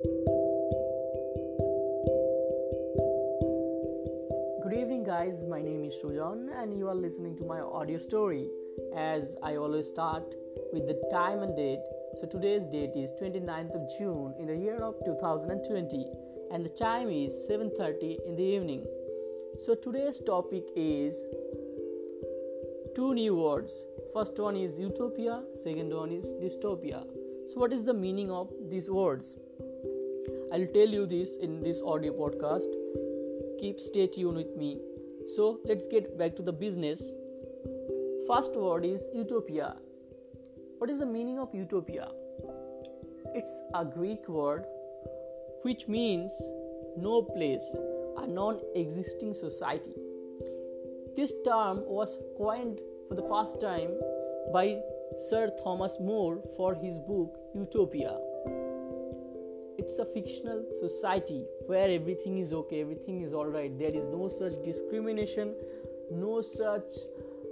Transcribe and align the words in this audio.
Good 0.00 0.12
evening, 4.72 5.02
guys. 5.04 5.42
My 5.42 5.60
name 5.60 5.82
is 5.82 5.94
Shujan, 6.00 6.50
and 6.56 6.72
you 6.72 6.88
are 6.88 6.94
listening 6.94 7.36
to 7.38 7.44
my 7.44 7.58
audio 7.58 7.98
story. 7.98 8.48
As 8.94 9.36
I 9.42 9.56
always 9.56 9.88
start 9.88 10.22
with 10.72 10.86
the 10.86 11.02
time 11.10 11.42
and 11.42 11.56
date, 11.56 11.80
so 12.20 12.28
today's 12.28 12.68
date 12.68 12.94
is 12.94 13.10
29th 13.20 13.74
of 13.74 13.90
June 13.98 14.34
in 14.38 14.46
the 14.46 14.56
year 14.56 14.76
of 14.76 14.94
2020, 15.04 16.06
and 16.52 16.64
the 16.64 16.68
time 16.68 17.10
is 17.10 17.32
7:30 17.48 18.20
in 18.24 18.36
the 18.36 18.44
evening. 18.44 18.86
So 19.56 19.74
today's 19.74 20.20
topic 20.20 20.70
is 20.76 21.28
two 22.94 23.14
new 23.14 23.34
words. 23.34 23.84
First 24.14 24.38
one 24.38 24.54
is 24.54 24.78
utopia, 24.78 25.42
second 25.64 25.92
one 25.92 26.12
is 26.12 26.26
dystopia. 26.44 27.04
So 27.48 27.58
what 27.58 27.72
is 27.72 27.82
the 27.82 27.94
meaning 27.94 28.30
of 28.30 28.48
these 28.68 28.88
words? 28.88 29.36
I'll 30.52 30.66
tell 30.74 30.88
you 30.88 31.06
this 31.06 31.36
in 31.36 31.62
this 31.62 31.80
audio 31.82 32.12
podcast. 32.12 32.68
Keep 33.60 33.80
stay 33.80 34.06
tuned 34.06 34.36
with 34.36 34.56
me. 34.56 34.80
So 35.36 35.60
let's 35.64 35.86
get 35.86 36.16
back 36.18 36.36
to 36.36 36.42
the 36.42 36.52
business. 36.52 37.10
First 38.26 38.54
word 38.54 38.84
is 38.84 39.02
utopia. 39.14 39.76
What 40.78 40.90
is 40.90 40.98
the 40.98 41.06
meaning 41.06 41.38
of 41.38 41.54
utopia? 41.54 42.08
It's 43.34 43.52
a 43.74 43.84
greek 43.84 44.28
word 44.28 44.64
which 45.62 45.88
means 45.88 46.32
no 46.96 47.22
place 47.22 47.64
a 48.16 48.26
non-existing 48.26 49.34
society. 49.34 49.94
This 51.16 51.32
term 51.44 51.82
was 51.86 52.16
coined 52.36 52.80
for 53.08 53.14
the 53.14 53.22
first 53.22 53.60
time 53.60 53.90
by 54.52 54.78
sir 55.28 55.50
thomas 55.62 55.96
more 56.00 56.38
for 56.56 56.74
his 56.74 56.98
book 56.98 57.38
utopia 57.54 58.16
it's 59.88 59.98
a 59.98 60.04
fictional 60.04 60.64
society 60.80 61.44
where 61.66 61.88
everything 61.90 62.38
is 62.38 62.52
okay 62.52 62.80
everything 62.80 63.22
is 63.22 63.32
all 63.32 63.46
right 63.46 63.78
there 63.78 63.94
is 64.00 64.08
no 64.08 64.28
such 64.28 64.52
discrimination 64.64 65.54
no 66.10 66.42
such 66.42 66.98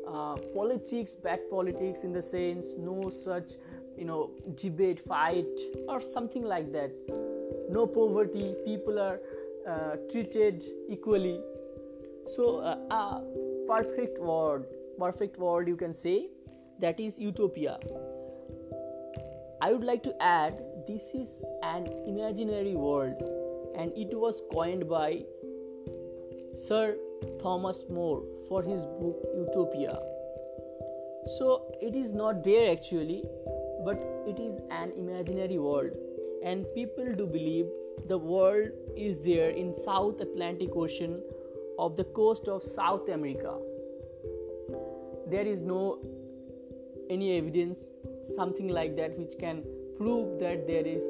uh, 0.07 0.37
politics 0.55 1.13
bad 1.13 1.41
politics 1.51 2.05
in 2.05 2.13
the 2.13 2.23
sense 2.23 2.77
no 2.79 3.11
such 3.11 3.57
you 3.97 4.05
know 4.05 4.31
debate 4.55 5.01
fight 5.01 5.61
or 5.89 6.01
something 6.01 6.43
like 6.43 6.73
that. 6.73 6.93
No 7.71 7.87
poverty 7.87 8.55
people 8.65 8.99
are 8.99 9.21
uh, 9.69 9.97
treated 10.11 10.65
equally. 10.89 11.41
So 12.35 12.59
uh, 12.59 12.77
a 12.95 13.23
perfect 13.67 14.19
world 14.21 14.67
perfect 14.99 15.39
world 15.39 15.69
you 15.69 15.77
can 15.77 15.93
say 15.93 16.29
that 16.81 17.01
is 17.01 17.19
utopia. 17.19 17.79
I 19.61 19.73
would 19.73 19.85
like 19.85 20.03
to 20.05 20.23
add 20.23 20.61
this 20.89 21.11
is 21.15 21.43
an 21.65 21.87
imaginary 22.07 22.75
world 22.77 23.21
and 23.77 23.93
it 23.97 24.17
was 24.17 24.41
coined 24.53 24.89
by 24.89 25.25
Sir 26.55 26.97
Thomas 27.43 27.85
More 27.91 28.23
for 28.49 28.63
his 28.63 28.85
book 28.85 29.21
Utopia. 29.37 29.99
So 31.37 31.73
it 31.83 31.97
is 31.97 32.15
not 32.15 32.45
there 32.45 32.71
actually, 32.71 33.25
but 33.85 33.99
it 34.29 34.39
is 34.39 34.59
an 34.71 34.93
imaginary 34.93 35.59
world, 35.59 35.91
and 36.45 36.65
people 36.73 37.13
do 37.17 37.27
believe 37.27 37.67
the 38.07 38.17
world 38.17 38.69
is 38.97 39.25
there 39.25 39.51
in 39.51 39.75
South 39.75 40.21
Atlantic 40.21 40.77
Ocean 40.77 41.21
of 41.81 41.97
the 41.97 42.05
coast 42.05 42.47
of 42.47 42.63
South 42.63 43.09
America. 43.09 43.59
There 45.29 45.47
is 45.47 45.63
no 45.63 45.99
any 47.11 47.37
evidence 47.39 47.91
something 48.37 48.69
like 48.69 48.97
that 48.97 49.19
which 49.19 49.35
can 49.39 49.65
prove 49.99 50.39
that 50.41 50.67
there 50.67 50.87
is 50.87 51.03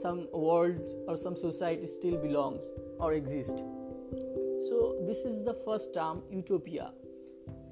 some 0.00 0.28
world 0.32 0.88
or 1.06 1.16
some 1.16 1.36
society 1.36 1.86
still 1.86 2.16
belongs 2.16 2.64
or 2.98 3.14
exist. 3.14 3.62
So 4.68 4.96
this 5.06 5.18
is 5.18 5.44
the 5.44 5.54
first 5.64 5.94
term 5.94 6.22
utopia. 6.30 6.92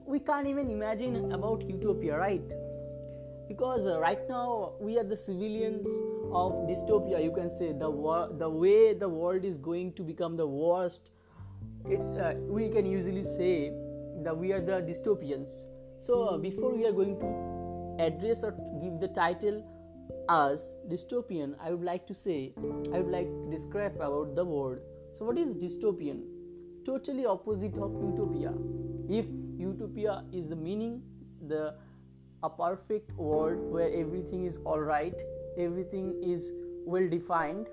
We 0.07 0.21
can't 0.21 0.47
even 0.47 0.71
imagine 0.71 1.33
about 1.33 1.69
utopia 1.69 2.17
right? 2.17 2.53
Because 3.49 3.87
uh, 3.87 4.01
right 4.01 4.29
now 4.29 4.73
we 4.81 4.99
are 4.99 5.05
the 5.05 5.17
civilians 5.17 5.87
of 6.33 6.53
dystopia 6.69 7.23
you 7.23 7.33
can 7.33 7.51
say. 7.51 7.73
The 7.73 7.91
the 8.39 8.49
way 8.49 8.95
the 8.95 9.09
world 9.09 9.45
is 9.45 9.57
going 9.57 9.93
to 9.95 10.03
become 10.03 10.37
the 10.37 10.47
worst 10.47 11.11
it's 11.89 12.15
uh, 12.15 12.35
we 12.37 12.69
can 12.69 12.85
usually 12.85 13.23
say 13.23 13.73
that 14.25 14.37
we 14.37 14.53
are 14.53 14.61
the 14.61 14.83
dystopians. 14.83 15.51
So 16.01 16.25
uh, 16.25 16.37
before 16.37 16.75
we 16.75 16.85
are 16.87 16.93
going 16.93 17.19
to 17.21 18.05
address 18.05 18.43
or 18.43 18.53
give 18.83 18.99
the 19.01 19.09
title 19.09 19.65
as 20.29 20.67
dystopian 20.89 21.55
i 21.61 21.71
would 21.71 21.85
like 21.85 22.07
to 22.07 22.15
say 22.15 22.53
i 22.93 23.01
would 23.01 23.13
like 23.13 23.27
to 23.27 23.49
describe 23.51 23.97
about 23.97 24.35
the 24.35 24.45
word 24.45 24.83
so 25.19 25.25
what 25.25 25.39
is 25.39 25.55
dystopian? 25.55 26.21
Totally 26.85 27.25
opposite 27.25 27.79
of 27.79 27.93
utopia. 27.95 28.53
If 29.09 29.25
utopia 29.59 30.25
is 30.31 30.49
the 30.49 30.57
meaning 30.57 31.03
the 31.49 31.75
a 32.43 32.51
perfect 32.51 33.13
world 33.13 33.59
where 33.73 33.91
everything 34.01 34.45
is 34.45 34.59
all 34.67 34.81
right 34.81 35.15
everything 35.59 36.13
is 36.23 36.53
well 36.85 37.09
defined. 37.09 37.67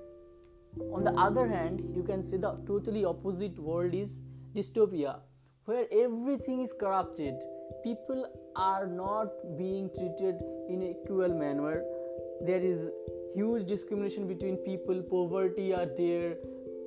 On 0.93 1.03
the 1.03 1.11
other 1.11 1.45
hand 1.45 1.83
you 1.93 2.03
can 2.03 2.23
say 2.23 2.37
the 2.37 2.53
totally 2.65 3.03
opposite 3.03 3.59
world 3.59 3.93
is 3.93 4.21
dystopia 4.55 5.19
where 5.65 5.85
everything 5.91 6.61
is 6.61 6.71
corrupted. 6.71 7.35
People 7.83 8.25
are 8.55 8.87
not 8.87 9.57
being 9.57 9.89
treated 9.89 10.35
in 10.69 10.81
equal 10.81 11.37
manner 11.37 11.83
there 12.45 12.61
is 12.61 12.85
huge 13.33 13.65
discrimination 13.65 14.27
between 14.27 14.57
people. 14.57 15.01
Poverty 15.01 15.73
are 15.73 15.85
there. 15.85 16.35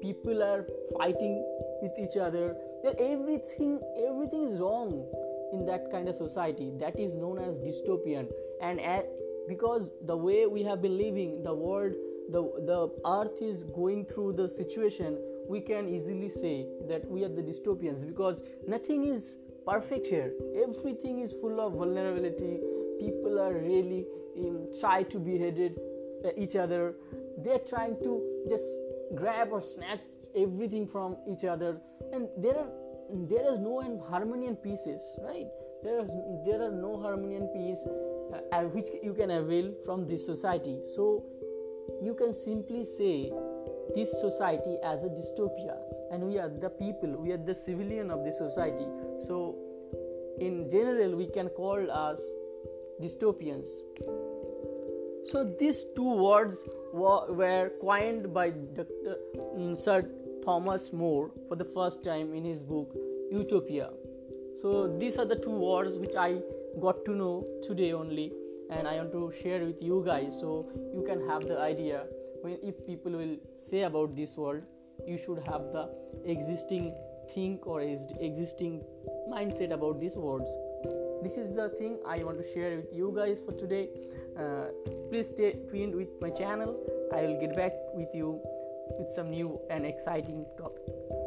People 0.01 0.43
are 0.43 0.67
fighting 0.97 1.45
with 1.83 1.93
each 1.99 2.17
other. 2.17 2.57
Everything 2.99 3.81
everything 4.09 4.45
is 4.49 4.59
wrong 4.61 5.07
in 5.53 5.65
that 5.67 5.91
kind 5.91 6.09
of 6.09 6.15
society 6.15 6.73
that 6.79 6.99
is 6.99 7.17
known 7.17 7.39
as 7.39 7.59
dystopian. 7.59 8.29
And 8.61 8.81
at, 8.81 9.09
because 9.49 9.91
the 10.07 10.17
way 10.17 10.47
we 10.47 10.63
have 10.65 10.83
been 10.83 10.99
living 10.99 11.43
the 11.43 11.55
world 11.55 11.95
the 12.31 12.43
the 12.67 12.91
earth 13.07 13.41
is 13.41 13.65
going 13.65 14.05
through 14.05 14.33
the 14.33 14.49
situation 14.49 15.19
we 15.49 15.61
can 15.61 15.89
easily 15.89 16.29
say 16.29 16.67
that 16.89 17.09
we 17.09 17.25
are 17.25 17.29
the 17.29 17.43
dystopians 17.43 18.07
because 18.07 18.41
nothing 18.67 19.07
is 19.07 19.37
perfect 19.67 20.07
here. 20.07 20.33
Everything 20.63 21.21
is 21.21 21.33
full 21.33 21.61
of 21.61 21.75
vulnerability. 21.75 22.59
People 23.01 23.39
are 23.39 23.55
really 23.55 24.07
in, 24.37 24.69
try 24.81 25.03
to 25.05 25.19
beheaded 25.19 25.79
uh, 26.25 26.31
each 26.37 26.57
other. 26.57 26.95
They're 27.39 27.59
trying 27.59 27.97
to 28.03 28.23
just 28.49 28.65
grab 29.15 29.49
or 29.53 29.63
snatch 29.63 30.03
everything 30.35 30.87
from 30.87 31.17
each 31.29 31.45
other. 31.45 31.77
And 32.13 32.29
there 32.37 32.59
are 32.59 32.69
there 33.29 33.53
is 33.53 33.59
no 33.59 34.05
harmony 34.09 34.47
and 34.47 34.61
pieces 34.61 35.01
right? 35.23 35.47
There 35.83 36.01
is 36.01 36.11
there 36.45 36.63
are 36.63 36.73
no 36.73 37.01
harmony 37.01 37.37
and 37.37 37.53
peace 37.53 37.87
uh, 38.53 38.63
which 38.65 38.89
you 39.03 39.15
can 39.15 39.31
avail 39.31 39.73
from 39.85 40.07
this 40.09 40.25
society. 40.27 40.81
So 40.95 41.25
you 42.03 42.15
can 42.15 42.35
simply 42.35 42.85
say 42.85 43.33
this 43.95 44.11
society 44.21 44.77
as 44.83 45.05
a 45.05 45.09
dystopia 45.09 45.77
and 46.11 46.25
we 46.25 46.39
are 46.39 46.49
the 46.49 46.71
people 46.71 47.11
we 47.11 47.33
are 47.33 47.37
the 47.37 47.55
civilian 47.55 48.11
of 48.11 48.25
this 48.25 48.39
society. 48.39 48.87
So 49.29 49.57
in 50.41 50.69
general 50.69 51.17
we 51.17 51.27
can 51.27 51.49
call 51.49 51.91
us 51.91 52.21
dystopians 53.01 53.69
so 55.31 55.43
these 55.59 55.85
two 55.97 56.09
words 56.09 56.59
were, 56.93 57.73
coined 57.81 58.33
by 58.33 58.51
Dr. 58.51 59.17
Mm, 59.59 59.77
Sir 59.77 60.09
Thomas 60.45 60.93
More 60.93 61.33
for 61.49 61.57
the 61.57 61.65
first 61.65 62.05
time 62.05 62.33
in 62.33 62.45
his 62.45 62.63
book 62.63 62.95
Utopia. 63.33 63.91
So 64.63 64.87
these 64.87 65.19
are 65.19 65.25
the 65.25 65.35
two 65.35 65.51
words 65.51 65.97
which 65.97 66.15
I 66.15 66.39
got 66.81 67.05
to 67.07 67.11
know 67.11 67.45
today 67.65 67.93
only 67.93 68.33
and 68.71 68.87
I 68.87 68.97
want 68.99 69.13
to 69.13 69.33
share 69.43 69.65
with 69.65 69.83
you 69.83 70.05
guys 70.07 70.39
so 70.39 70.71
you 70.95 71.03
can 71.03 71.27
have 71.27 71.43
the 71.43 71.59
idea 71.59 72.05
when 72.43 72.59
if 72.63 72.87
people 72.87 73.13
will 73.13 73.37
say 73.57 73.83
about 73.83 74.15
this 74.15 74.37
world 74.37 74.63
you 75.07 75.19
should 75.19 75.39
have 75.47 75.73
the 75.73 75.89
existing 76.25 76.95
think 77.33 77.67
or 77.67 77.81
existing 77.81 78.83
mindset 79.31 79.73
about 79.73 80.01
these 80.01 80.17
words 80.17 80.51
this 81.23 81.37
is 81.37 81.55
the 81.55 81.69
thing 81.71 81.99
i 82.07 82.19
want 82.23 82.39
to 82.39 82.47
share 82.53 82.77
with 82.77 82.93
you 82.93 83.13
guys 83.17 83.41
for 83.41 83.53
today. 83.53 83.89
Uh, 84.39 84.67
please 85.09 85.29
stay 85.29 85.57
tuned 85.71 85.95
with 85.95 86.09
my 86.21 86.31
channel. 86.31 86.77
I 87.13 87.23
will 87.23 87.41
get 87.41 87.57
back 87.57 87.73
with 87.95 88.09
you 88.15 88.41
with 88.99 89.15
some 89.15 89.31
new 89.31 89.61
and 89.71 89.87
exciting 89.87 90.45
topic 90.59 91.26